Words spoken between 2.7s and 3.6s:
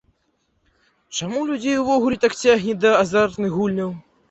да азартных